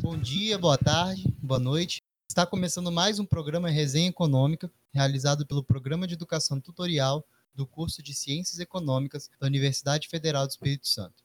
[0.00, 2.02] Bom dia, boa tarde, boa noite.
[2.28, 7.24] Está começando mais um programa Resenha Econômica, realizado pelo Programa de Educação Tutorial
[7.54, 11.21] do curso de Ciências Econômicas da Universidade Federal do Espírito Santo.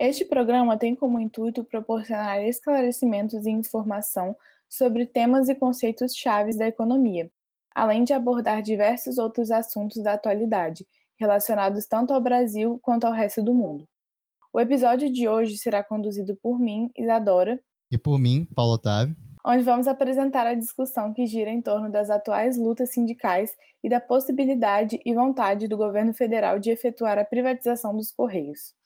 [0.00, 4.36] Este programa tem como intuito proporcionar esclarecimentos e informação
[4.68, 7.28] sobre temas e conceitos chaves da economia,
[7.74, 10.86] além de abordar diversos outros assuntos da atualidade,
[11.18, 13.88] relacionados tanto ao Brasil quanto ao resto do mundo.
[14.52, 17.60] O episódio de hoje será conduzido por mim, Isadora,
[17.90, 19.16] E por mim, Paulo Otávio.
[19.44, 24.00] onde vamos apresentar a discussão que gira em torno das atuais lutas sindicais e da
[24.00, 28.78] possibilidade e vontade do governo federal de efetuar a privatização dos Correios.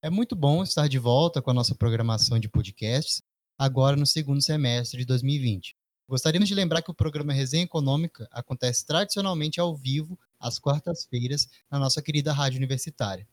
[0.00, 3.20] É muito bom estar de volta com a nossa programação de podcasts,
[3.58, 5.74] agora no segundo semestre de 2020.
[6.08, 11.80] Gostaríamos de lembrar que o programa Resenha Econômica acontece tradicionalmente ao vivo, às quartas-feiras, na
[11.80, 13.26] nossa querida rádio universitária.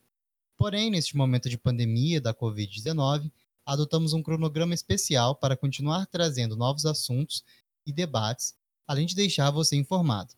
[0.58, 3.32] Porém, neste momento de pandemia da Covid-19,
[3.64, 7.44] adotamos um cronograma especial para continuar trazendo novos assuntos
[7.86, 8.56] e debates,
[8.88, 10.34] além de deixar você informado.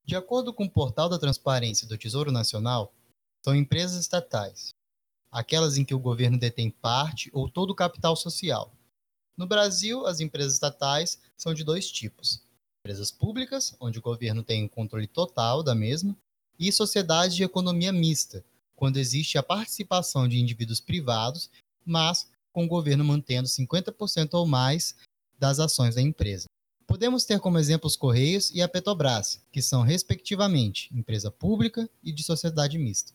[0.05, 2.95] De acordo com o portal da Transparência do Tesouro Nacional,
[3.45, 4.73] são empresas estatais,
[5.31, 8.73] aquelas em que o governo detém parte ou todo o capital social.
[9.37, 12.41] No Brasil, as empresas estatais são de dois tipos:
[12.81, 16.17] empresas públicas, onde o governo tem o controle total da mesma,
[16.59, 18.45] e sociedades de economia mista,
[18.75, 21.51] quando existe a participação de indivíduos privados,
[21.85, 24.95] mas com o governo mantendo 50% ou mais
[25.39, 26.47] das ações da empresa.
[26.87, 32.13] Podemos ter como exemplo os Correios e a Petrobras, que são, respectivamente, empresa pública e
[32.13, 33.13] de sociedade mista.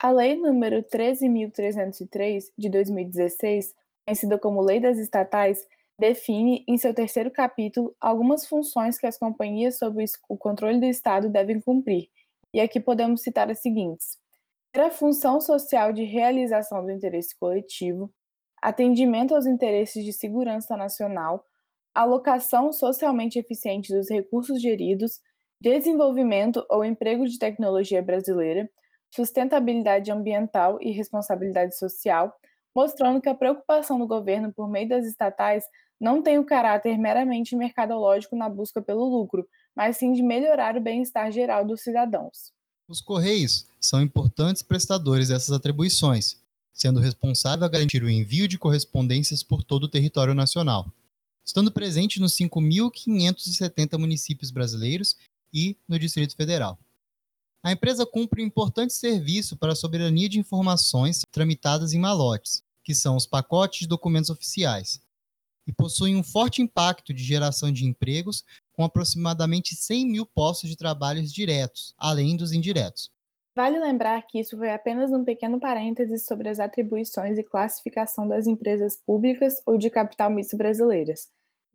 [0.00, 3.74] A Lei número 13.303 de 2016,
[4.06, 5.66] conhecida como Lei das Estatais,
[5.98, 11.28] define, em seu terceiro capítulo, algumas funções que as companhias sob o controle do Estado
[11.28, 12.08] devem cumprir,
[12.54, 14.16] e aqui podemos citar as seguintes:
[14.70, 18.08] ter a função social de realização do interesse coletivo,
[18.62, 21.44] atendimento aos interesses de segurança nacional,
[21.92, 25.20] alocação socialmente eficiente dos recursos geridos,
[25.60, 28.70] desenvolvimento ou emprego de tecnologia brasileira,
[29.14, 32.34] sustentabilidade ambiental e responsabilidade social,
[32.74, 35.64] mostrando que a preocupação do governo por meio das estatais
[36.00, 40.80] não tem o caráter meramente mercadológico na busca pelo lucro, mas sim de melhorar o
[40.80, 42.52] bem-estar geral dos cidadãos.
[42.88, 46.40] Os Correios são importantes prestadores dessas atribuições,
[46.72, 50.86] sendo responsável a garantir o envio de correspondências por todo o território nacional,
[51.44, 55.16] estando presente nos 5.570 municípios brasileiros
[55.52, 56.78] e no Distrito Federal.
[57.62, 62.94] A empresa cumpre um importante serviço para a soberania de informações tramitadas em malotes, que
[62.94, 65.00] são os pacotes de documentos oficiais.
[65.66, 70.76] e possuem um forte impacto de geração de empregos, com aproximadamente 100 mil postos de
[70.76, 73.10] trabalho diretos, além dos indiretos.
[73.54, 78.46] Vale lembrar que isso foi apenas um pequeno parêntese sobre as atribuições e classificação das
[78.46, 81.28] empresas públicas ou de capital misto brasileiras.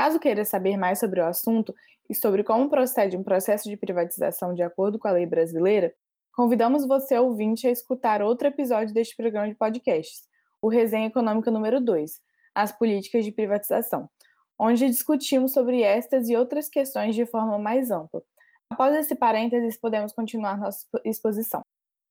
[0.03, 1.73] Caso queira saber mais sobre o assunto
[2.09, 5.93] e sobre como procede um processo de privatização de acordo com a lei brasileira,
[6.33, 10.23] convidamos você, ouvinte, a escutar outro episódio deste programa de podcasts,
[10.61, 12.19] o Resenha Econômica número 2,
[12.53, 14.09] As Políticas de Privatização,
[14.59, 18.21] onde discutimos sobre estas e outras questões de forma mais ampla.
[18.69, 21.61] Após esse parênteses, podemos continuar nossa exposição.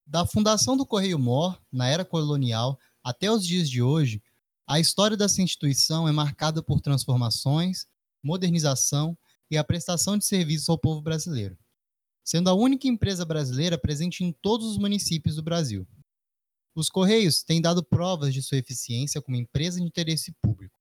[0.03, 4.19] Da fundação do Correio Mor, na era colonial, até os dias de hoje,
[4.65, 7.85] a história dessa instituição é marcada por transformações,
[8.23, 9.17] modernização
[9.51, 11.57] e a prestação de serviços ao povo brasileiro,
[12.23, 15.85] sendo a única empresa brasileira presente em todos os municípios do Brasil.
[16.73, 20.79] Os Correios têm dado provas de sua eficiência como empresa de interesse público.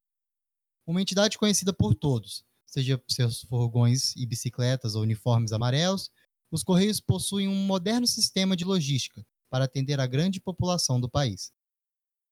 [0.87, 6.11] Uma entidade conhecida por todos, seja por seus furgões e bicicletas ou uniformes amarelos,
[6.51, 11.53] os Correios possuem um moderno sistema de logística para atender a grande população do país.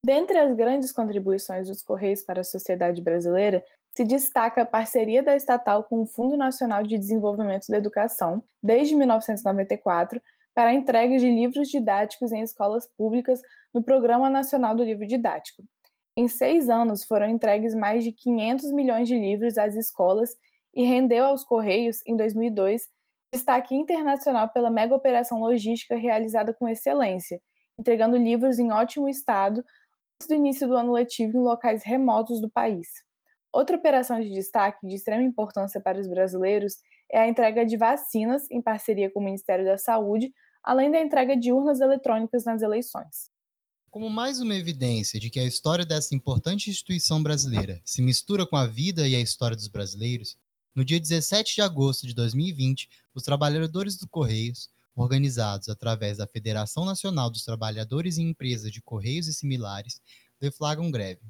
[0.04, 3.62] Dentre as grandes contribuições dos Correios para a sociedade brasileira,
[3.94, 8.94] se destaca a parceria da estatal com o Fundo Nacional de Desenvolvimento da Educação, desde
[8.94, 10.20] 1994,
[10.54, 13.40] para a entrega de livros didáticos em escolas públicas
[13.74, 15.62] no Programa Nacional do Livro Didático.
[16.16, 20.30] Em seis anos, foram entregues mais de 500 milhões de livros às escolas
[20.74, 22.82] e rendeu aos Correios, em 2002,
[23.32, 27.40] destaque internacional pela mega operação logística realizada com excelência,
[27.78, 29.64] entregando livros em ótimo estado
[30.26, 32.88] do início do ano letivo em locais remotos do país.
[33.52, 36.76] Outra operação de destaque de extrema importância para os brasileiros
[37.10, 40.32] é a entrega de vacinas em parceria com o Ministério da Saúde,
[40.62, 43.30] além da entrega de urnas eletrônicas nas eleições.
[43.90, 48.56] Como mais uma evidência de que a história dessa importante instituição brasileira se mistura com
[48.56, 50.38] a vida e a história dos brasileiros,
[50.72, 56.84] no dia 17 de agosto de 2020, os trabalhadores do Correios, organizados através da Federação
[56.84, 60.00] Nacional dos Trabalhadores e Empresas de Correios e similares,
[60.40, 61.22] deflagram greve.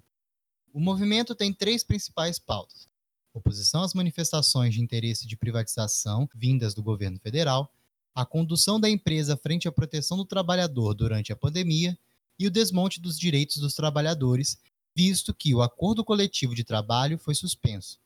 [0.72, 2.88] O movimento tem três principais pautas:
[3.32, 7.72] oposição às manifestações de interesse de privatização vindas do governo federal,
[8.14, 11.98] a condução da empresa frente à proteção do trabalhador durante a pandemia
[12.38, 14.58] e o desmonte dos direitos dos trabalhadores,
[14.96, 17.98] visto que o acordo coletivo de trabalho foi suspenso.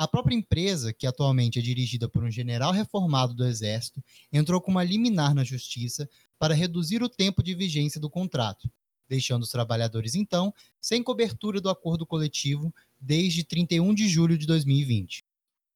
[0.00, 4.02] A própria empresa, que atualmente é dirigida por um general reformado do Exército,
[4.32, 6.08] entrou com uma liminar na Justiça
[6.38, 8.66] para reduzir o tempo de vigência do contrato,
[9.06, 15.22] deixando os trabalhadores, então, sem cobertura do acordo coletivo desde 31 de julho de 2020.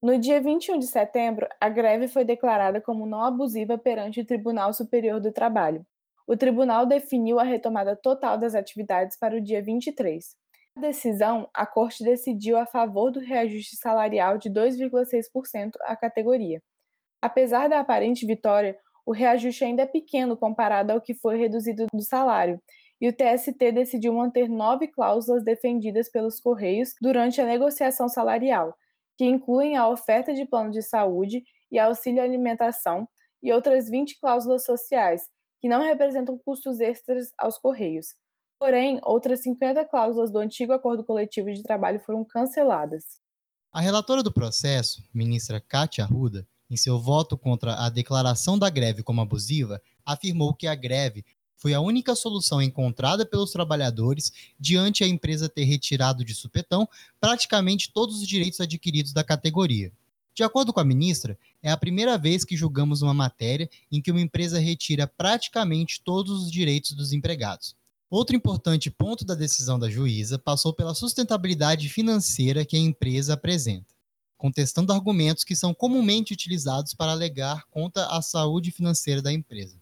[0.01, 4.73] No dia 21 de setembro, a greve foi declarada como não abusiva perante o Tribunal
[4.73, 5.85] Superior do Trabalho.
[6.25, 10.35] O tribunal definiu a retomada total das atividades para o dia 23
[10.81, 16.61] decisão, a Corte decidiu a favor do reajuste salarial de 2,6% à categoria.
[17.21, 22.01] Apesar da aparente vitória, o reajuste ainda é pequeno comparado ao que foi reduzido do
[22.01, 22.61] salário,
[22.99, 28.75] e o TST decidiu manter nove cláusulas defendidas pelos Correios durante a negociação salarial,
[29.17, 33.07] que incluem a oferta de plano de saúde e auxílio alimentação
[33.41, 35.29] e outras 20 cláusulas sociais,
[35.59, 38.07] que não representam custos extras aos Correios.
[38.59, 43.19] Porém, outras 50 cláusulas do antigo acordo coletivo de trabalho foram canceladas.
[43.71, 49.03] A relatora do processo, ministra Kátia Arruda, em seu voto contra a declaração da greve
[49.03, 51.25] como abusiva, afirmou que a greve
[51.57, 56.87] foi a única solução encontrada pelos trabalhadores diante a empresa ter retirado de supetão
[57.19, 59.91] praticamente todos os direitos adquiridos da categoria.
[60.33, 64.11] De acordo com a ministra, é a primeira vez que julgamos uma matéria em que
[64.11, 67.75] uma empresa retira praticamente todos os direitos dos empregados.
[68.09, 73.93] Outro importante ponto da decisão da juíza passou pela sustentabilidade financeira que a empresa apresenta,
[74.37, 79.81] contestando argumentos que são comumente utilizados para alegar contra a saúde financeira da empresa.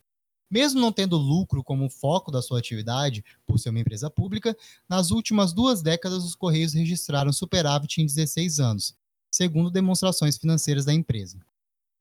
[0.49, 4.55] Mesmo não tendo lucro como foco da sua atividade, por ser uma empresa pública,
[4.87, 8.95] nas últimas duas décadas os Correios registraram superávit em 16 anos,
[9.31, 11.39] segundo demonstrações financeiras da empresa.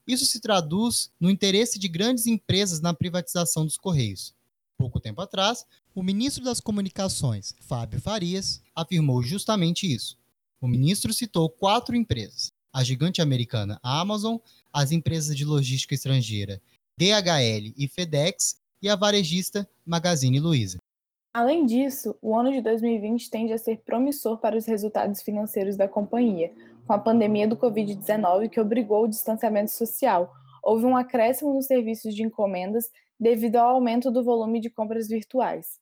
[0.07, 4.35] Isso se traduz no interesse de grandes empresas na privatização dos Correios,
[4.79, 5.64] pouco tempo atrás,
[5.95, 10.19] o ministro das Comunicações, Fábio Farias, afirmou justamente isso.
[10.61, 14.37] O ministro citou quatro empresas: a gigante americana Amazon,
[14.73, 16.61] as empresas de logística estrangeira
[16.97, 20.79] DHL e FedEx e a varejista Magazine Luiza.
[21.35, 25.88] Além disso, o ano de 2020 tende a ser promissor para os resultados financeiros da
[25.88, 26.52] companhia,
[26.87, 30.33] com a pandemia do Covid-19 que obrigou o distanciamento social.
[30.62, 32.91] Houve um acréscimo nos serviços de encomendas
[33.23, 35.79] devido ao aumento do volume de compras virtuais.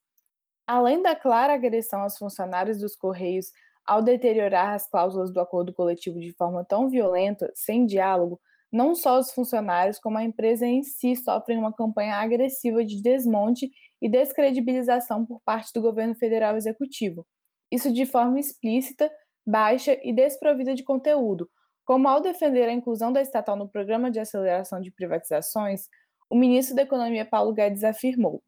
[0.67, 3.47] Além da clara agressão aos funcionários dos Correios
[3.83, 8.39] ao deteriorar as cláusulas do acordo coletivo de forma tão violenta, sem diálogo,
[8.71, 13.71] não só os funcionários, como a empresa em si sofrem uma campanha agressiva de desmonte
[13.99, 17.25] e descredibilização por parte do governo federal executivo.
[17.71, 19.11] Isso de forma explícita,
[19.43, 21.49] baixa e desprovida de conteúdo,
[21.83, 25.89] como ao defender a inclusão da estatal no programa de aceleração de privatizações,
[26.31, 28.41] o ministro da Economia Paulo Guedes afirmou: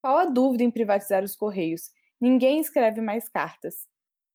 [0.00, 1.90] Qual a dúvida em privatizar os Correios?
[2.18, 3.86] Ninguém escreve mais cartas.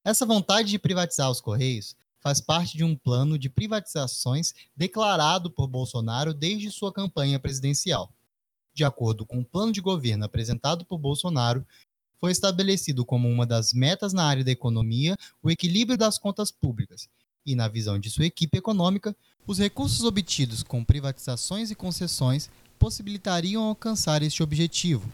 [0.05, 5.67] Essa vontade de privatizar os Correios faz parte de um plano de privatizações declarado por
[5.67, 8.13] Bolsonaro desde sua campanha presidencial.
[8.72, 11.65] De acordo com o plano de governo apresentado por Bolsonaro,
[12.20, 17.10] foi estabelecido como uma das metas na área da economia o equilíbrio das contas públicas,
[17.43, 19.15] e, na visão de sua equipe econômica,
[19.48, 22.50] os recursos obtidos com privatizações e concessões
[22.81, 25.07] possibilitariam alcançar este objetivo.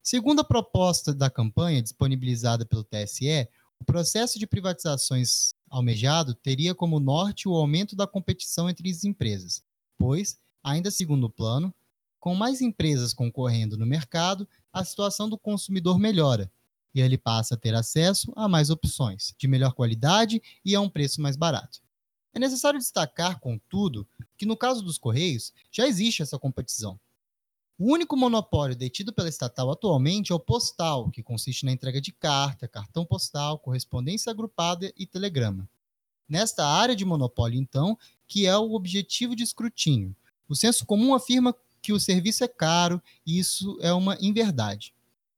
[0.00, 3.48] Segundo a proposta da campanha disponibilizada pelo TSE,
[3.80, 9.64] o processo de privatizações almejado teria como norte o aumento da competição entre as empresas,
[9.98, 11.74] pois, ainda segundo o plano,
[12.20, 16.48] com mais empresas concorrendo no mercado, a situação do consumidor melhora
[16.94, 20.88] e ele passa a ter acesso a mais opções, de melhor qualidade e a um
[20.88, 21.82] preço mais barato.
[22.34, 26.98] É necessário destacar, contudo, que no caso dos Correios já existe essa competição.
[27.78, 32.10] O único monopólio detido pela estatal atualmente é o postal, que consiste na entrega de
[32.12, 35.68] carta, cartão postal, correspondência agrupada e telegrama.
[36.28, 40.14] Nesta área de monopólio, então, que é o objetivo de escrutínio.
[40.48, 44.92] O senso comum afirma que o serviço é caro e isso é uma inverdade.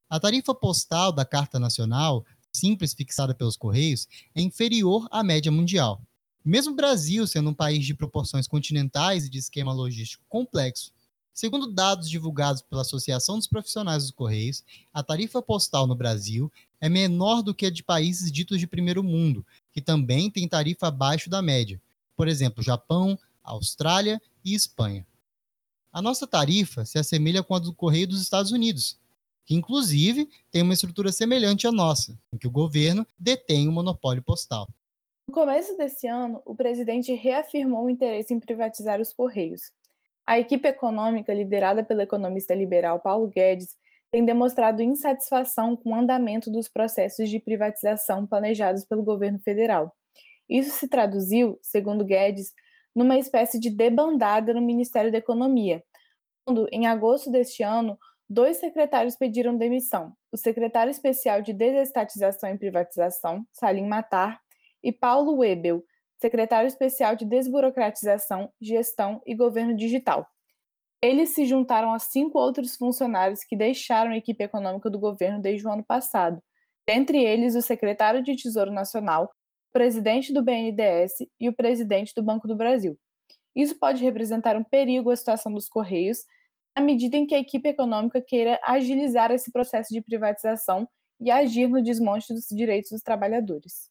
[0.09, 6.00] A tarifa postal da Carta Nacional, simples fixada pelos Correios, é inferior à média mundial.
[6.47, 10.93] Mesmo o Brasil sendo um país de proporções continentais e de esquema logístico complexo,
[11.37, 16.50] Segundo dados divulgados pela Associação dos Profissionais dos Correios, a tarifa postal no Brasil
[16.81, 20.87] é menor do que a de países ditos de primeiro mundo, que também têm tarifa
[20.87, 21.79] abaixo da média,
[22.17, 25.07] por exemplo, Japão, Austrália e Espanha.
[25.93, 28.99] A nossa tarifa se assemelha com a do Correio dos Estados Unidos,
[29.45, 34.23] que inclusive tem uma estrutura semelhante à nossa, em que o governo detém o monopólio
[34.23, 34.67] postal.
[35.28, 39.73] No começo desse ano, o presidente reafirmou o interesse em privatizar os Correios,
[40.26, 43.76] a equipe econômica, liderada pelo economista liberal Paulo Guedes,
[44.11, 49.95] tem demonstrado insatisfação com o andamento dos processos de privatização planejados pelo governo federal.
[50.49, 52.52] Isso se traduziu, segundo Guedes,
[52.95, 55.85] numa espécie de debandada no Ministério da Economia,
[56.45, 62.59] quando, em agosto deste ano, dois secretários pediram demissão: o secretário especial de Desestatização e
[62.59, 64.40] Privatização, Salim Matar,
[64.83, 65.83] e Paulo Webel,
[66.21, 70.26] secretário especial de Desburocratização, Gestão e Governo Digital.
[71.02, 75.66] Eles se juntaram a cinco outros funcionários que deixaram a equipe econômica do governo desde
[75.66, 76.42] o ano passado,
[76.87, 82.23] dentre eles o secretário de Tesouro Nacional, o presidente do BNDES e o presidente do
[82.23, 82.99] Banco do Brasil.
[83.54, 86.25] Isso pode representar um perigo à situação dos Correios,
[86.75, 90.88] à medida em que a equipe econômica queira agilizar esse processo de privatização
[91.21, 93.90] e agir no desmonte dos direitos dos trabalhadores.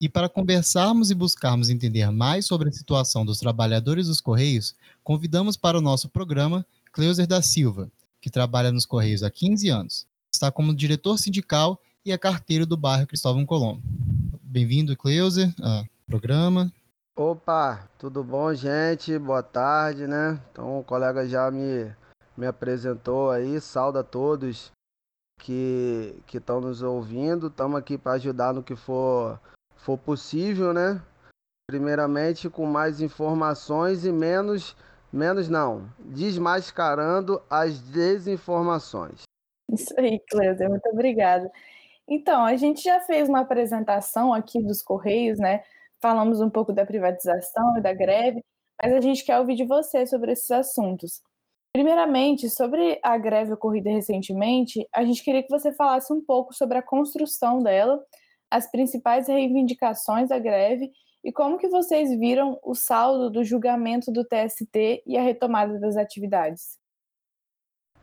[0.00, 5.58] E para conversarmos e buscarmos entender mais sobre a situação dos trabalhadores dos Correios, convidamos
[5.58, 10.06] para o nosso programa Cleuser da Silva, que trabalha nos Correios há 15 anos.
[10.32, 13.82] Está como diretor sindical e é carteiro do bairro Cristóvão Colombo.
[14.40, 16.72] Bem-vindo, Cleuser, ao programa.
[17.14, 19.18] Opa, tudo bom, gente?
[19.18, 20.40] Boa tarde, né?
[20.50, 21.94] Então, o colega já me,
[22.38, 24.72] me apresentou aí, salda a todos
[25.42, 27.48] que estão nos ouvindo.
[27.48, 29.38] Estamos aqui para ajudar no que for
[29.80, 31.00] for possível, né?
[31.66, 34.76] Primeiramente com mais informações e menos,
[35.12, 39.22] menos não, desmascarando as desinformações.
[39.72, 41.50] Isso aí, Cleusa, muito obrigada.
[42.08, 45.62] Então, a gente já fez uma apresentação aqui dos Correios, né?
[46.00, 48.42] Falamos um pouco da privatização e da greve,
[48.82, 51.22] mas a gente quer ouvir de você sobre esses assuntos.
[51.72, 56.78] Primeiramente, sobre a greve ocorrida recentemente, a gente queria que você falasse um pouco sobre
[56.78, 58.02] a construção dela
[58.50, 60.90] as principais reivindicações da greve
[61.22, 65.96] e como que vocês viram o saldo do julgamento do TST e a retomada das
[65.96, 66.78] atividades.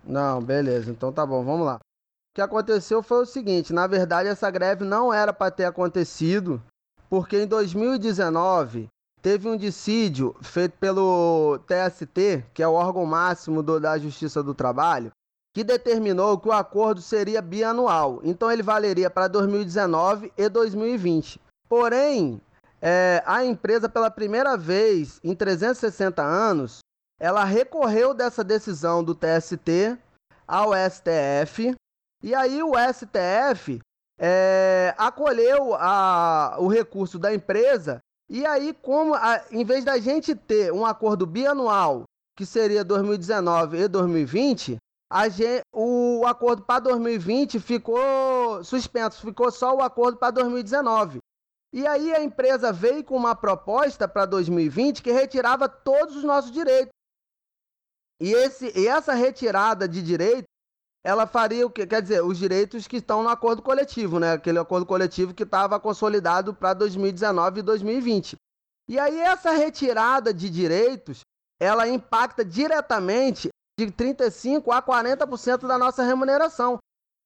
[0.03, 0.91] Não, beleza.
[0.91, 1.75] Então tá bom, vamos lá.
[1.75, 6.61] O que aconteceu foi o seguinte, na verdade essa greve não era para ter acontecido,
[7.09, 8.87] porque em 2019
[9.23, 14.53] teve um dissídio feito pelo TST, que é o órgão máximo do, da Justiça do
[14.53, 15.11] Trabalho,
[15.57, 21.41] que determinou que o acordo seria bianual, então ele valeria para 2019 e 2020.
[21.67, 22.39] Porém,
[22.79, 26.81] é, a empresa, pela primeira vez em 360 anos,
[27.19, 29.97] ela recorreu dessa decisão do TST
[30.47, 31.73] ao STF,
[32.21, 33.79] e aí o STF
[34.19, 37.97] é, acolheu a, o recurso da empresa.
[38.29, 42.03] E aí, como a, em vez da gente ter um acordo bianual,
[42.37, 44.86] que seria 2019 e 2020, a
[45.29, 51.19] gente, o acordo para 2020 ficou suspenso, ficou só o acordo para 2019.
[51.73, 56.51] E aí a empresa veio com uma proposta para 2020 que retirava todos os nossos
[56.51, 56.91] direitos.
[58.19, 60.45] E, esse, e essa retirada de direito,
[61.03, 61.85] ela faria o que?
[61.85, 64.33] Quer dizer, os direitos que estão no acordo coletivo, né?
[64.33, 68.35] Aquele acordo coletivo que estava consolidado para 2019 e 2020.
[68.89, 71.21] E aí essa retirada de direitos,
[71.59, 76.77] ela impacta diretamente de 35 a 40% da nossa remuneração.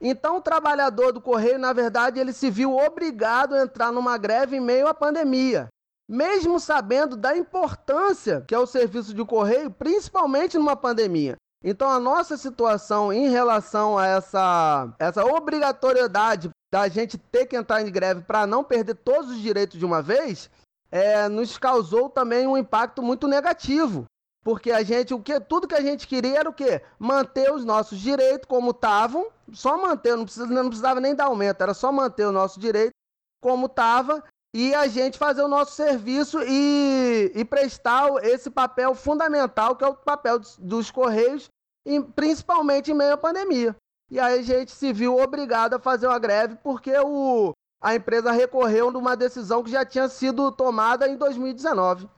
[0.01, 4.57] Então o trabalhador do correio, na verdade, ele se viu obrigado a entrar numa greve
[4.57, 5.69] em meio à pandemia
[6.11, 11.37] mesmo sabendo da importância que é o serviço de correio, principalmente numa pandemia.
[11.63, 17.81] Então, a nossa situação em relação a essa, essa obrigatoriedade da gente ter que entrar
[17.81, 20.49] em greve para não perder todos os direitos de uma vez,
[20.91, 24.03] é, nos causou também um impacto muito negativo.
[24.43, 26.81] Porque a gente, o que, tudo que a gente queria era o quê?
[26.97, 31.61] Manter os nossos direitos como estavam, só manter, não precisava, não precisava nem dar aumento,
[31.61, 32.91] era só manter o nosso direito
[33.39, 39.75] como estava e a gente fazer o nosso serviço e, e prestar esse papel fundamental,
[39.75, 41.47] que é o papel dos, Correios,
[41.85, 43.75] em, principalmente em meio à pandemia.
[44.09, 48.31] E aí a gente se viu obrigado a fazer uma greve porque o, a empresa
[48.31, 52.09] recorreu de uma decisão que já tinha sido tomada em 2019.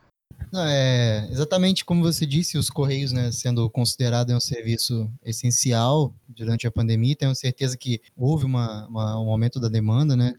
[0.56, 6.72] É, exatamente como você disse, os Correios, né, sendo considerado um serviço essencial durante a
[6.72, 10.36] pandemia, tenho certeza que houve uma, uma, um aumento da demanda, né,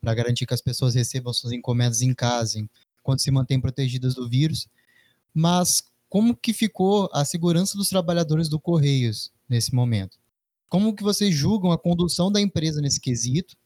[0.00, 2.58] para garantir que as pessoas recebam suas encomendas em casa,
[2.98, 4.68] enquanto se mantêm protegidas do vírus.
[5.32, 10.18] Mas como que ficou a segurança dos trabalhadores do Correios nesse momento?
[10.68, 13.56] Como que vocês julgam a condução da empresa nesse quesito?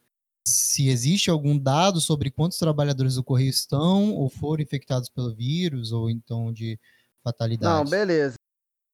[0.47, 5.91] Se existe algum dado sobre quantos trabalhadores do Correio estão ou foram infectados pelo vírus,
[5.91, 6.79] ou então de
[7.23, 7.83] fatalidade?
[7.83, 8.35] Não, beleza.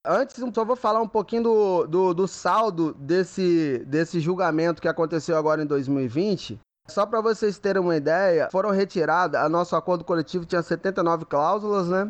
[0.06, 5.36] Antes, só vou falar um pouquinho do, do, do saldo desse, desse julgamento que aconteceu
[5.36, 6.60] agora em 2020.
[6.88, 11.90] Só para vocês terem uma ideia, foram retiradas, a nosso acordo coletivo tinha 79 cláusulas,
[11.90, 12.10] né?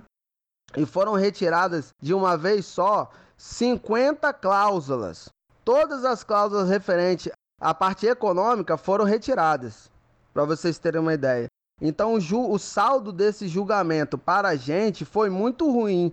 [0.75, 5.29] E foram retiradas de uma vez só 50 cláusulas.
[5.65, 9.89] Todas as cláusulas referentes à parte econômica foram retiradas,
[10.33, 11.47] para vocês terem uma ideia.
[11.81, 16.11] Então o, o saldo desse julgamento para a gente foi muito ruim,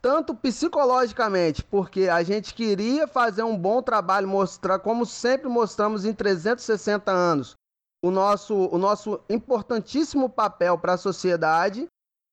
[0.00, 6.12] tanto psicologicamente, porque a gente queria fazer um bom trabalho, mostrar, como sempre mostramos em
[6.12, 7.54] 360 anos,
[8.02, 11.86] o nosso, o nosso importantíssimo papel para a sociedade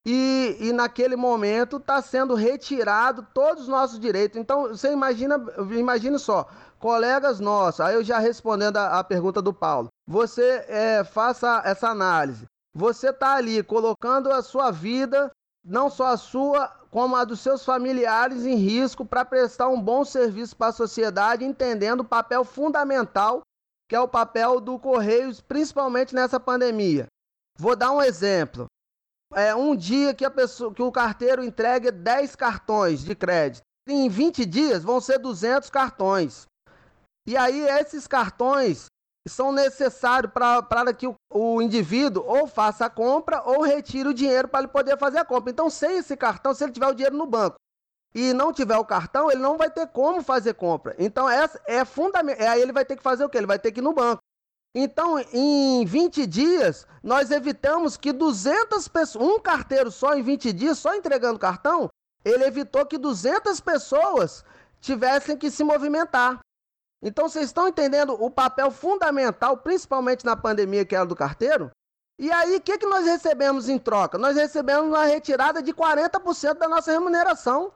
[0.05, 4.39] e, e naquele momento está sendo retirado todos os nossos direitos.
[4.39, 5.35] Então, você imagina,
[5.77, 6.47] imagine só,
[6.79, 11.89] colegas nossos, aí eu já respondendo a, a pergunta do Paulo, você é, faça essa
[11.89, 12.45] análise.
[12.73, 15.29] Você está ali colocando a sua vida,
[15.63, 20.05] não só a sua, como a dos seus familiares, em risco para prestar um bom
[20.05, 23.41] serviço para a sociedade, entendendo o papel fundamental
[23.89, 27.07] que é o papel do Correios, principalmente nessa pandemia.
[27.57, 28.67] Vou dar um exemplo.
[29.33, 33.63] É um dia que, a pessoa, que o carteiro entregue 10 cartões de crédito.
[33.87, 36.45] Em 20 dias vão ser 200 cartões.
[37.29, 38.87] E aí esses cartões
[39.27, 44.47] são necessários para que o, o, indivíduo ou faça a compra ou retire o dinheiro
[44.47, 45.51] para ele poder fazer a compra.
[45.51, 47.55] Então, sem esse cartão, se ele tiver o dinheiro no banco
[48.15, 50.95] e não tiver o cartão, ele não vai ter como fazer compra.
[50.97, 52.47] Então, essa é fundamental.
[52.47, 53.37] Aí ele vai ter que fazer o quê?
[53.37, 54.23] Ele vai ter que ir no banco.
[54.73, 60.79] Então, em 20 dias, nós evitamos que 200 pessoas, um carteiro só em 20 dias,
[60.79, 61.89] só entregando cartão,
[62.25, 64.43] ele evitou que 200 pessoas
[64.81, 66.39] tivessem que se movimentar.
[67.01, 71.71] Então, vocês estão entendendo o papel fundamental, principalmente na pandemia, que era do carteiro?
[72.17, 74.17] E aí, o que, que nós recebemos em troca?
[74.17, 77.71] Nós recebemos uma retirada de 40% da nossa remuneração.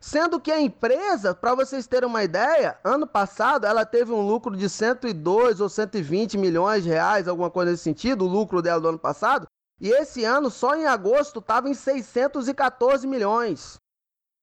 [0.00, 4.56] Sendo que a empresa, para vocês terem uma ideia, ano passado ela teve um lucro
[4.56, 8.88] de 102 ou 120 milhões de reais, alguma coisa nesse sentido, o lucro dela do
[8.90, 9.48] ano passado.
[9.80, 13.80] E esse ano, só em agosto, estava em 614 milhões.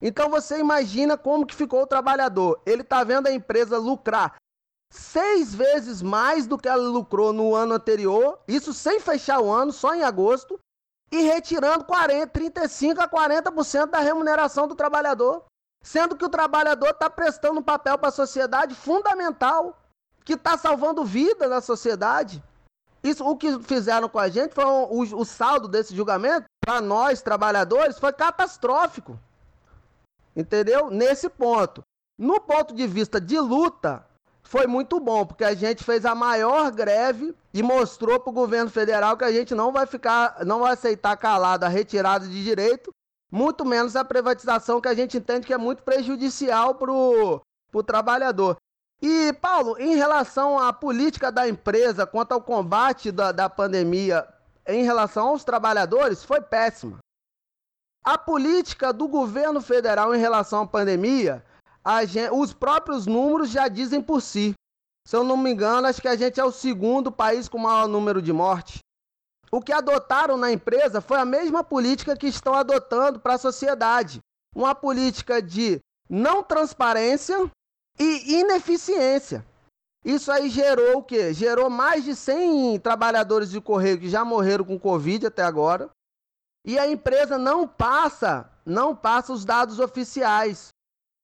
[0.00, 2.60] Então você imagina como que ficou o trabalhador.
[2.66, 4.36] Ele está vendo a empresa lucrar
[4.90, 9.72] seis vezes mais do que ela lucrou no ano anterior, isso sem fechar o ano,
[9.72, 10.58] só em agosto,
[11.10, 15.44] e retirando 40, 35 a 40% da remuneração do trabalhador,
[15.82, 19.78] sendo que o trabalhador está prestando um papel para a sociedade fundamental,
[20.24, 22.42] que está salvando vida na sociedade.
[23.02, 27.22] Isso, o que fizeram com a gente foi o, o saldo desse julgamento para nós
[27.22, 29.16] trabalhadores foi catastrófico,
[30.36, 30.90] entendeu?
[30.90, 31.82] Nesse ponto,
[32.18, 34.06] no ponto de vista de luta,
[34.42, 38.70] foi muito bom, porque a gente fez a maior greve e mostrou para o governo
[38.70, 42.90] federal que a gente não vai ficar, não vai aceitar calado a retirada de direito,
[43.30, 48.56] muito menos a privatização que a gente entende que é muito prejudicial para o trabalhador.
[49.02, 54.26] E, Paulo, em relação à política da empresa quanto ao combate da, da pandemia
[54.66, 56.98] em relação aos trabalhadores, foi péssima.
[58.06, 61.44] A política do governo federal em relação à pandemia
[62.06, 64.54] gente, os próprios números já dizem por si.
[65.04, 67.88] Se eu não me engano, acho que a gente é o segundo país com maior
[67.88, 68.78] número de mortes.
[69.50, 74.20] O que adotaram na empresa foi a mesma política que estão adotando para a sociedade.
[74.54, 77.50] Uma política de não transparência
[77.98, 79.44] e ineficiência.
[80.04, 81.34] Isso aí gerou o quê?
[81.34, 85.90] Gerou mais de 100 trabalhadores de correio que já morreram com Covid até agora.
[86.66, 90.74] E a empresa não passa, não passa os dados oficiais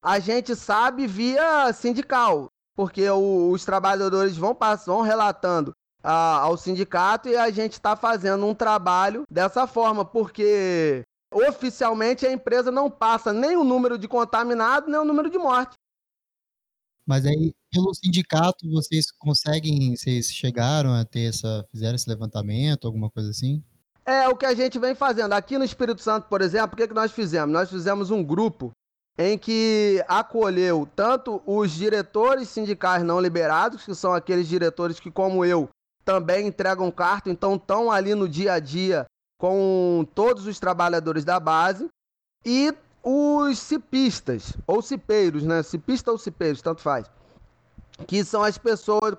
[0.02, 7.28] a gente sabe via sindical, porque o, os trabalhadores vão, vão relatando a, ao sindicato
[7.28, 13.32] e a gente está fazendo um trabalho dessa forma, porque oficialmente a empresa não passa
[13.32, 15.76] nem o número de contaminados, nem o número de mortes.
[17.06, 23.10] Mas aí, pelo sindicato, vocês conseguem, vocês chegaram a ter essa, fizeram esse levantamento, alguma
[23.10, 23.62] coisa assim?
[24.04, 25.32] É o que a gente vem fazendo.
[25.32, 27.52] Aqui no Espírito Santo, por exemplo, o que, que nós fizemos?
[27.52, 28.72] Nós fizemos um grupo
[29.18, 35.44] em que acolheu tanto os diretores sindicais não liberados, que são aqueles diretores que, como
[35.44, 35.68] eu,
[36.04, 39.06] também entregam carta, então estão ali no dia a dia
[39.38, 41.88] com todos os trabalhadores da base,
[42.44, 45.62] e os cipistas, ou cipeiros, né?
[45.62, 47.10] Cipista ou cipeiros, tanto faz.
[48.06, 49.14] Que são as pessoas,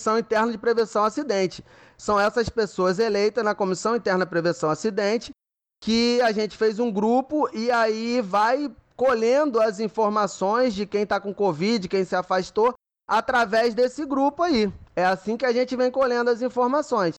[0.00, 1.62] Comissão Interna de Prevenção Acidente.
[1.98, 5.30] São essas pessoas eleitas na Comissão Interna de Prevenção Acidente
[5.82, 11.20] que a gente fez um grupo e aí vai colhendo as informações de quem está
[11.20, 12.72] com Covid, quem se afastou,
[13.06, 14.72] através desse grupo aí.
[14.96, 17.16] É assim que a gente vem colhendo as informações.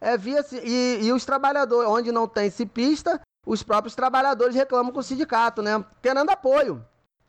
[0.00, 4.98] É via e, e os trabalhadores, onde não tem cipista, os próprios trabalhadores reclamam com
[4.98, 5.84] o sindicato, né?
[6.02, 6.84] Querendo apoio.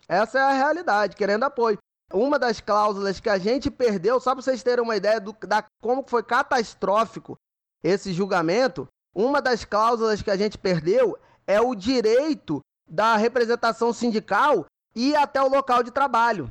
[0.07, 1.77] Essa é a realidade, querendo apoio.
[2.15, 5.65] Uma das cláusulas que a gente perdeu, só para vocês terem uma ideia do, da
[5.81, 7.37] como foi catastrófico
[7.83, 14.65] esse julgamento, uma das cláusulas que a gente perdeu é o direito da representação sindical
[14.95, 16.47] ir até o local de trabalho.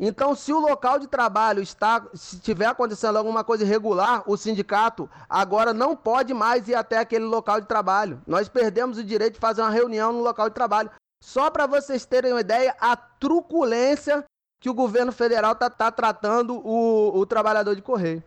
[0.00, 5.08] Então, se o local de trabalho está, se tiver acontecendo alguma coisa irregular, o sindicato
[5.30, 8.20] agora não pode mais ir até aquele local de trabalho.
[8.26, 10.90] Nós perdemos o direito de fazer uma reunião no local de trabalho.
[11.22, 14.24] Só para vocês terem uma ideia, a truculência
[14.64, 18.24] que o governo federal está tá tratando o, o trabalhador de correio.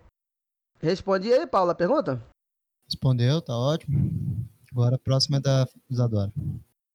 [0.79, 2.23] Respondi aí, Paula, a pergunta?
[2.87, 4.45] Respondeu, tá ótimo.
[4.71, 6.31] Agora a próxima é da Isadora.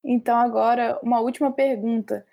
[0.05, 2.25] Então, agora, uma última pergunta.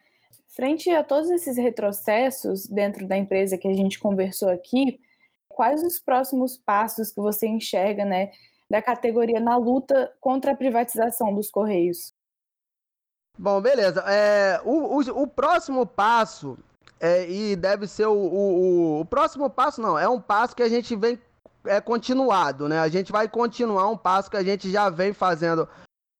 [0.49, 5.01] Frente a todos esses retrocessos dentro da empresa que a gente conversou aqui,
[5.47, 8.31] quais os próximos passos que você enxerga né,
[8.69, 12.13] da categoria na luta contra a privatização dos Correios?
[13.35, 14.01] Bom, beleza.
[14.01, 16.55] É, o, o, o próximo passo,
[16.99, 20.69] é, e deve ser o, o, o, próximo passo, não, é um passo que a
[20.69, 21.19] gente vem
[21.65, 22.79] é continuado, né?
[22.79, 25.67] A gente vai continuar um passo que a gente já vem fazendo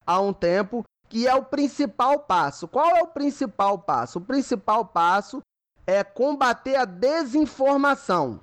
[0.05, 2.67] há um tempo, que é o principal passo.
[2.67, 4.19] Qual é o principal passo?
[4.19, 5.41] O principal passo
[5.87, 8.41] é combater a desinformação.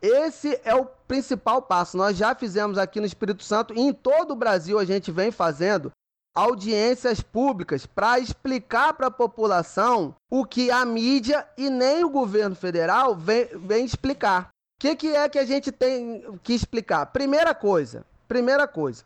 [0.00, 1.96] Esse é o principal passo.
[1.96, 5.30] Nós já fizemos aqui no Espírito Santo e em todo o Brasil a gente vem
[5.30, 5.90] fazendo
[6.34, 12.54] audiências públicas para explicar para a população o que a mídia e nem o governo
[12.54, 14.48] federal vem, vem explicar.
[14.48, 17.06] O que, que é que a gente tem que explicar?
[17.06, 19.04] Primeira coisa, primeira coisa,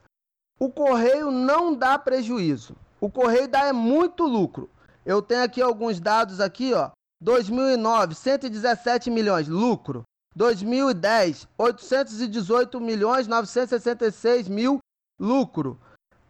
[0.58, 2.76] o correio não dá prejuízo.
[3.00, 4.70] O correio dá é muito lucro.
[5.04, 6.90] Eu tenho aqui alguns dados aqui, ó.
[7.20, 10.04] 2009, 117 milhões lucro.
[10.36, 14.78] 2010, 818 milhões 966 mil
[15.18, 15.78] lucro.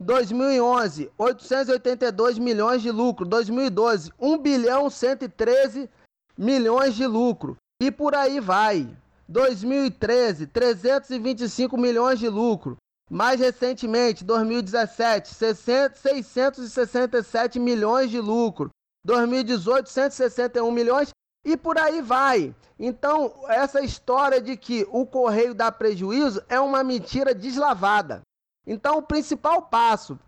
[0.01, 3.27] 2011, 882 milhões de lucro.
[3.27, 5.89] 2012, 1 bilhão 113
[6.37, 7.57] milhões de lucro.
[7.81, 8.89] E por aí vai.
[9.29, 12.77] 2013, 325 milhões de lucro.
[13.11, 18.71] Mais recentemente, 2017, 667 milhões de lucro.
[19.05, 21.11] 2018, 161 milhões
[21.45, 22.55] e por aí vai.
[22.79, 28.23] Então, essa história de que o correio dá prejuízo é uma mentira deslavada.
[28.67, 30.19] Então, o principal passo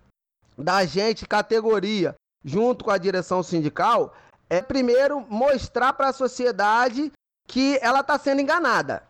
[0.57, 4.15] da gente, categoria, junto com a direção sindical,
[4.49, 7.13] é primeiro mostrar para a sociedade
[7.47, 9.03] que ela está sendo enganada.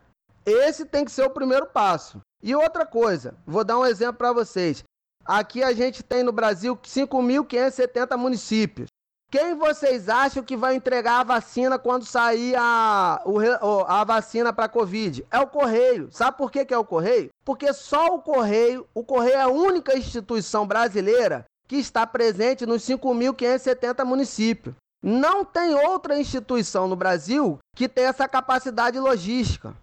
[0.45, 2.21] Esse tem que ser o primeiro passo.
[2.41, 4.83] E outra coisa, vou dar um exemplo para vocês.
[5.25, 8.87] Aqui a gente tem no Brasil 5.570 municípios.
[9.29, 13.21] Quem vocês acham que vai entregar a vacina quando sair a,
[13.85, 15.25] a vacina para a Covid?
[15.29, 16.07] É o Correio.
[16.11, 17.29] Sabe por que, que é o Correio?
[17.43, 22.83] Porque só o Correio, o Correio é a única instituição brasileira que está presente nos
[22.83, 24.75] 5.570 municípios.
[25.03, 29.75] Não tem outra instituição no Brasil que tenha essa capacidade logística.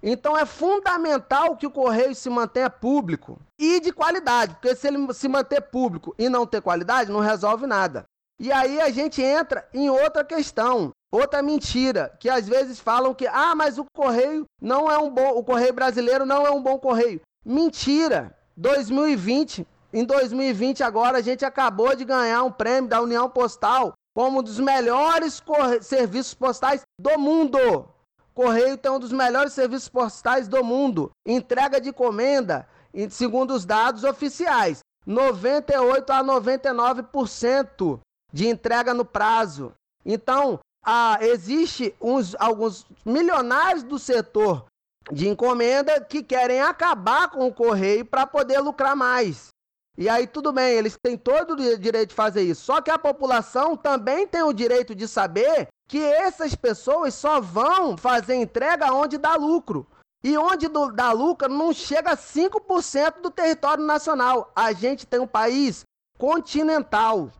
[0.00, 5.12] Então é fundamental que o correio se mantenha público e de qualidade, porque se ele
[5.12, 8.04] se manter público e não ter qualidade, não resolve nada.
[8.38, 13.26] E aí a gente entra em outra questão, outra mentira, que às vezes falam que
[13.26, 16.78] ah, mas o correio não é um bom, o correio brasileiro não é um bom
[16.78, 17.20] correio.
[17.44, 18.36] Mentira.
[18.58, 24.40] 2020, em 2020 agora a gente acabou de ganhar um prêmio da União Postal como
[24.40, 25.42] um dos melhores
[25.82, 27.86] serviços postais do mundo.
[28.32, 31.10] Correio tem um dos melhores serviços postais do mundo.
[31.26, 32.66] Entrega de encomenda,
[33.10, 38.00] segundo os dados oficiais, 98 a 99%
[38.36, 39.72] de entrega no prazo.
[40.04, 44.66] Então, ah, existe uns, alguns milionários do setor
[45.10, 49.48] de encomenda que querem acabar com o correio para poder lucrar mais.
[49.96, 52.62] E aí tudo bem, eles têm todo o direito de fazer isso.
[52.62, 57.96] Só que a população também tem o direito de saber que essas pessoas só vão
[57.96, 59.86] fazer entrega onde dá lucro.
[60.22, 64.52] E onde do, dá lucro não chega a 5% do território nacional.
[64.54, 65.84] A gente tem um país
[66.18, 67.30] continental.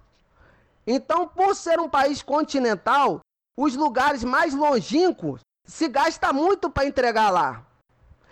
[0.87, 3.21] Então, por ser um país continental,
[3.57, 7.67] os lugares mais longínquos se gasta muito para entregar lá.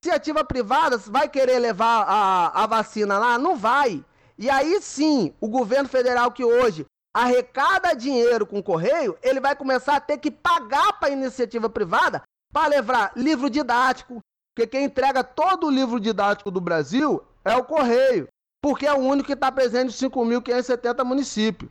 [0.03, 3.39] Iniciativa privada vai querer levar a, a vacina lá?
[3.39, 4.05] Não vai.
[4.39, 9.55] E aí sim, o governo federal que hoje arrecada dinheiro com o correio, ele vai
[9.55, 14.21] começar a ter que pagar para a iniciativa privada para levar livro didático,
[14.55, 18.29] porque quem entrega todo o livro didático do Brasil é o correio,
[18.61, 21.71] porque é o único que está presente em 5.570 municípios.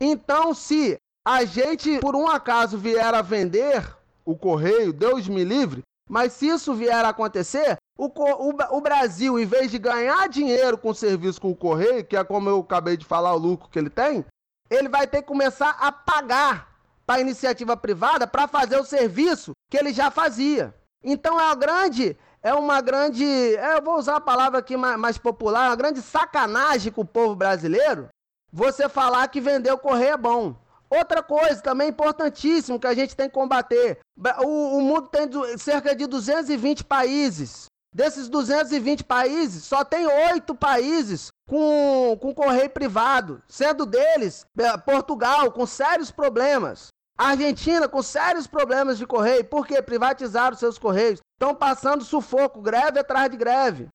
[0.00, 3.84] Então, se a gente, por um acaso, vier a vender
[4.24, 9.38] o correio, Deus me livre, mas se isso vier a acontecer, o, o, o, Brasil,
[9.38, 12.60] em vez de ganhar dinheiro com o serviço com o correio, que é como eu
[12.60, 14.24] acabei de falar, o lucro que ele tem,
[14.68, 16.74] ele vai ter que começar a pagar
[17.06, 20.74] para a iniciativa privada para fazer o serviço que ele já fazia.
[21.02, 24.98] Então é uma grande, é uma grande, é, eu vou usar a palavra aqui mais,
[24.98, 28.08] mais popular, uma grande sacanagem com o povo brasileiro
[28.54, 30.54] você falar que vender o correio é bom.
[30.88, 33.98] Outra coisa também importantíssimo que a gente tem que combater:
[34.44, 37.66] o, o mundo tem cerca de 220 países.
[37.92, 45.52] Desses 220 países, só tem oito países com, com correio privado, sendo deles é, Portugal
[45.52, 52.02] com sérios problemas, Argentina com sérios problemas de correio, porque privatizaram seus correios, estão passando
[52.02, 53.88] sufoco, greve atrás de greve.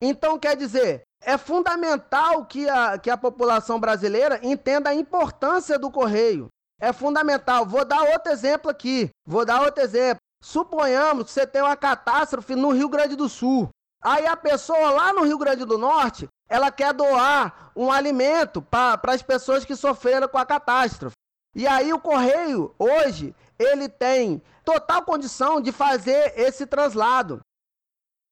[0.00, 5.90] Então, quer dizer, é fundamental que a, que a população brasileira entenda a importância do
[5.90, 6.48] correio.
[6.80, 7.64] É fundamental.
[7.64, 9.10] Vou dar outro exemplo aqui.
[9.26, 10.20] Vou dar outro exemplo.
[10.42, 13.70] Suponhamos que você tem uma catástrofe no Rio Grande do Sul.
[14.02, 19.00] Aí a pessoa lá no Rio Grande do Norte, ela quer doar um alimento para
[19.14, 21.14] as pessoas que sofreram com a catástrofe.
[21.54, 27.40] E aí o correio, hoje, ele tem total condição de fazer esse translado,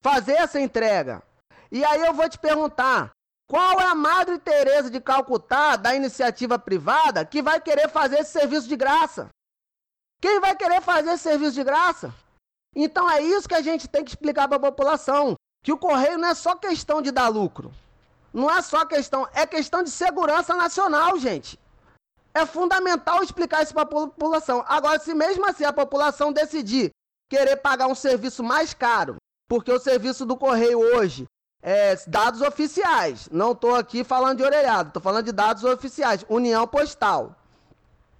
[0.02, 1.22] fazer essa entrega.
[1.72, 3.12] E aí eu vou te perguntar,
[3.48, 8.30] qual é a Madre Teresa de Calcutá da iniciativa privada que vai querer fazer esse
[8.30, 9.30] serviço de graça?
[10.20, 12.14] Quem vai querer fazer esse serviço de graça?
[12.76, 16.18] Então é isso que a gente tem que explicar para a população, que o correio
[16.18, 17.72] não é só questão de dar lucro.
[18.34, 21.58] Não é só questão, é questão de segurança nacional, gente.
[22.34, 24.62] É fundamental explicar isso para a população.
[24.68, 26.90] Agora, se mesmo assim a população decidir
[27.30, 29.16] querer pagar um serviço mais caro,
[29.48, 31.26] porque o serviço do correio hoje
[31.62, 33.28] é, dados oficiais.
[33.30, 36.26] Não estou aqui falando de orelhado, estou falando de dados oficiais.
[36.28, 37.36] União Postal.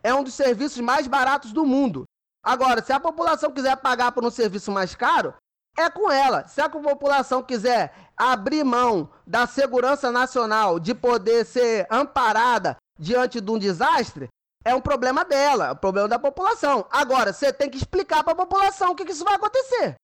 [0.03, 2.05] É um dos serviços mais baratos do mundo.
[2.43, 5.35] Agora, se a população quiser pagar por um serviço mais caro,
[5.77, 6.47] é com ela.
[6.49, 13.51] Se a população quiser abrir mão da segurança nacional, de poder ser amparada diante de
[13.51, 14.29] um desastre,
[14.65, 16.87] é um problema dela, é um problema da população.
[16.91, 19.95] Agora, você tem que explicar para a população o que, que isso vai acontecer.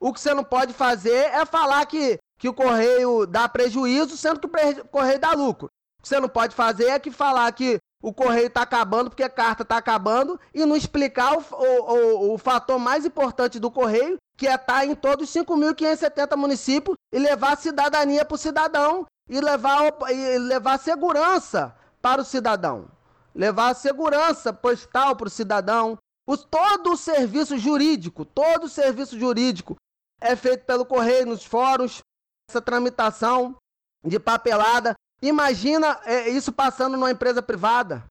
[0.00, 4.40] O que você não pode fazer é falar que que o correio dá prejuízo, sendo
[4.40, 5.66] que o correio dá lucro.
[5.98, 9.22] O que você não pode fazer é que falar que o correio está acabando porque
[9.22, 13.70] a carta está acabando e não explicar o, o, o, o, fator mais importante do
[13.70, 18.38] correio, que é estar tá em todos os 5.570 municípios e levar cidadania para o
[18.38, 22.90] cidadão e levar, e levar segurança para o cidadão.
[23.34, 25.96] Levar segurança postal para o cidadão.
[26.26, 29.76] O, todo o serviço jurídico, todo o serviço jurídico
[30.20, 32.02] é feito pelo correio nos fóruns,
[32.48, 33.56] essa tramitação
[34.04, 34.94] de papelada.
[35.22, 38.04] Imagina é, isso passando numa empresa privada.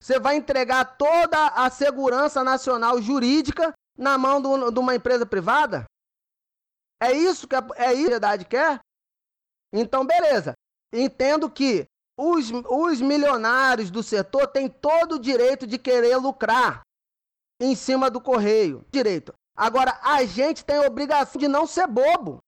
[0.00, 5.84] Você vai entregar toda a segurança nacional jurídica na mão do, de uma empresa privada?
[7.00, 8.80] É isso que a, é isso que a sociedade quer?
[9.72, 10.54] Então, beleza.
[10.92, 11.86] Entendo que
[12.18, 16.82] os, os milionários do setor têm todo o direito de querer lucrar
[17.60, 18.84] em cima do correio.
[18.90, 19.32] Direito.
[19.56, 22.40] Agora, a gente tem a obrigação de não ser bobo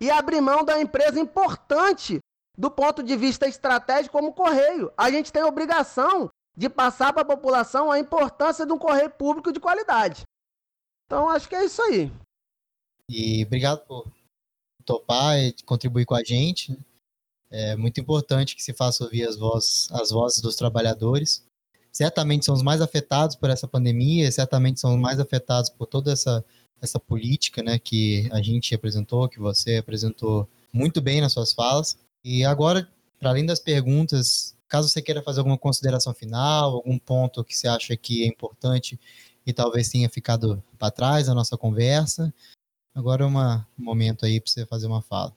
[0.00, 2.20] e abrir mão da empresa importante
[2.56, 4.90] do ponto de vista estratégico como o correio.
[4.96, 9.10] A gente tem a obrigação de passar para a população a importância de um correio
[9.10, 10.22] público de qualidade.
[11.06, 12.10] Então, acho que é isso aí.
[13.08, 14.10] E obrigado por
[14.84, 16.76] topar e contribuir com a gente.
[17.50, 21.46] É muito importante que se faça ouvir as vozes, as vozes dos trabalhadores.
[21.92, 26.12] Certamente são os mais afetados por essa pandemia, certamente são os mais afetados por toda
[26.12, 26.44] essa,
[26.80, 31.98] essa política né, que a gente apresentou, que você apresentou muito bem nas suas falas.
[32.24, 37.44] E agora, para além das perguntas, caso você queira fazer alguma consideração final, algum ponto
[37.44, 38.98] que você acha que é importante
[39.46, 42.34] e talvez tenha ficado para trás na nossa conversa,
[42.94, 45.32] agora é um momento aí para você fazer uma fala.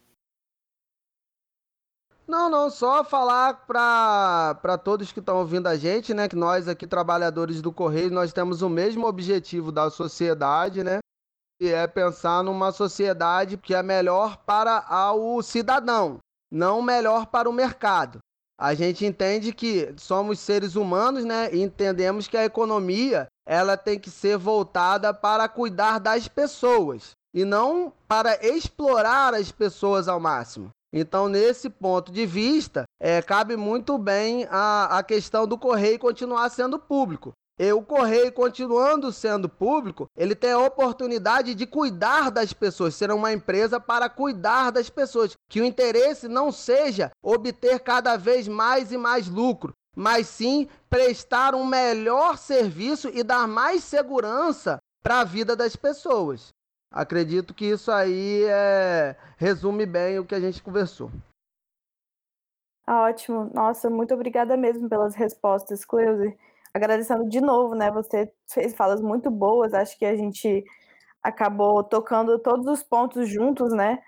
[2.27, 6.85] Não, não, só falar para todos que estão ouvindo a gente, né, que nós aqui
[6.85, 10.99] trabalhadores do Correio, nós temos o mesmo objetivo da sociedade, né?
[11.61, 16.19] É pensar numa sociedade que é melhor para o cidadão,
[16.51, 18.19] não melhor para o mercado.
[18.59, 21.49] A gente entende que somos seres humanos, né?
[21.53, 27.45] E entendemos que a economia ela tem que ser voltada para cuidar das pessoas e
[27.45, 30.69] não para explorar as pessoas ao máximo.
[30.91, 36.49] Então, nesse ponto de vista, é, cabe muito bem a, a questão do correio continuar
[36.49, 37.31] sendo público.
[37.59, 43.11] E o correio, continuando sendo público, ele tem a oportunidade de cuidar das pessoas, ser
[43.11, 45.35] uma empresa para cuidar das pessoas.
[45.49, 51.53] Que o interesse não seja obter cada vez mais e mais lucro, mas sim prestar
[51.53, 56.53] um melhor serviço e dar mais segurança para a vida das pessoas.
[56.89, 61.11] Acredito que isso aí é, resume bem o que a gente conversou.
[62.87, 63.51] Ah, ótimo.
[63.53, 66.37] Nossa, muito obrigada mesmo pelas respostas, Cleuser.
[66.79, 67.91] Agradecendo de novo, né?
[67.91, 69.73] Você fez falas muito boas.
[69.73, 70.63] Acho que a gente
[71.21, 73.99] acabou tocando todos os pontos juntos, né?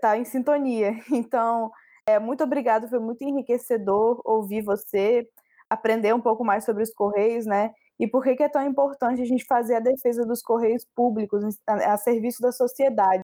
[0.00, 0.92] Tá em sintonia.
[1.12, 1.70] Então,
[2.06, 2.88] é, muito obrigado.
[2.88, 5.28] Foi muito enriquecedor ouvir você,
[5.70, 7.72] aprender um pouco mais sobre os Correios, né?
[8.00, 11.42] E por que, que é tão importante a gente fazer a defesa dos correios públicos
[11.66, 13.22] a, a serviço da sociedade?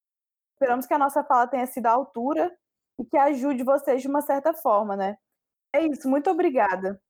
[0.54, 2.52] Esperamos que a nossa fala tenha sido à altura
[2.98, 5.16] e que ajude vocês de uma certa forma, né?
[5.74, 7.00] É isso, muito obrigada.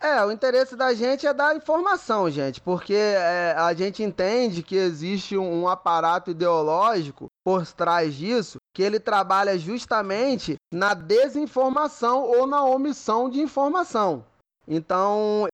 [0.00, 4.76] É, o interesse da gente é dar informação, gente, porque é, a gente entende que
[4.76, 12.46] existe um, um aparato ideológico por trás disso, que ele trabalha justamente na desinformação ou
[12.46, 14.24] na omissão de informação.
[14.66, 15.48] Então,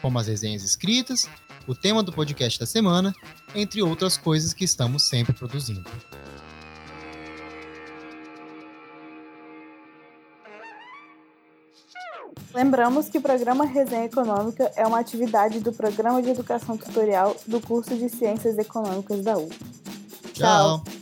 [0.00, 1.28] como as resenhas escritas,
[1.66, 3.14] o tema do podcast da semana,
[3.54, 5.84] entre outras coisas que estamos sempre produzindo.
[12.58, 17.60] Lembramos que o programa Resenha Econômica é uma atividade do Programa de Educação Tutorial do
[17.60, 19.48] curso de Ciências Econômicas da U.
[20.32, 20.82] Tchau.
[20.82, 20.97] Tchau.